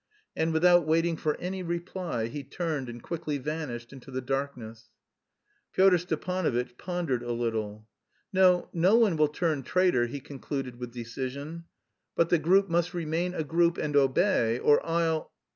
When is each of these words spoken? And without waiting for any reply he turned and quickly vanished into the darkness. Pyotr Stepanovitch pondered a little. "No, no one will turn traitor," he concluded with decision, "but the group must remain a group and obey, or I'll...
And 0.35 0.51
without 0.51 0.87
waiting 0.87 1.15
for 1.15 1.37
any 1.37 1.61
reply 1.61 2.25
he 2.25 2.43
turned 2.43 2.89
and 2.89 3.03
quickly 3.03 3.37
vanished 3.37 3.93
into 3.93 4.09
the 4.09 4.19
darkness. 4.19 4.89
Pyotr 5.73 5.99
Stepanovitch 5.99 6.75
pondered 6.79 7.21
a 7.21 7.31
little. 7.31 7.87
"No, 8.33 8.67
no 8.73 8.95
one 8.95 9.15
will 9.15 9.27
turn 9.27 9.61
traitor," 9.61 10.07
he 10.07 10.19
concluded 10.19 10.79
with 10.79 10.91
decision, 10.91 11.65
"but 12.15 12.29
the 12.29 12.39
group 12.39 12.67
must 12.67 12.95
remain 12.95 13.35
a 13.35 13.43
group 13.43 13.77
and 13.77 13.95
obey, 13.95 14.57
or 14.57 14.83
I'll... 14.83 15.31